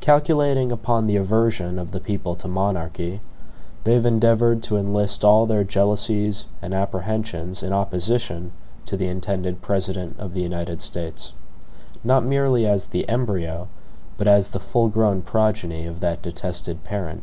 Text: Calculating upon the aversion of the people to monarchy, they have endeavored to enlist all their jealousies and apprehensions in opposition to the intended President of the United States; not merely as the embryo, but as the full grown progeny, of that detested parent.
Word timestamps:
Calculating 0.00 0.72
upon 0.72 1.06
the 1.06 1.14
aversion 1.14 1.78
of 1.78 1.92
the 1.92 2.00
people 2.00 2.34
to 2.34 2.48
monarchy, 2.48 3.20
they 3.84 3.94
have 3.94 4.04
endeavored 4.04 4.64
to 4.64 4.76
enlist 4.76 5.24
all 5.24 5.46
their 5.46 5.62
jealousies 5.62 6.46
and 6.60 6.74
apprehensions 6.74 7.62
in 7.62 7.72
opposition 7.72 8.50
to 8.84 8.96
the 8.96 9.06
intended 9.06 9.62
President 9.62 10.18
of 10.18 10.34
the 10.34 10.42
United 10.42 10.80
States; 10.80 11.34
not 12.02 12.24
merely 12.24 12.66
as 12.66 12.88
the 12.88 13.08
embryo, 13.08 13.68
but 14.16 14.26
as 14.26 14.48
the 14.48 14.58
full 14.58 14.88
grown 14.88 15.22
progeny, 15.22 15.86
of 15.86 16.00
that 16.00 16.20
detested 16.20 16.82
parent. 16.82 17.22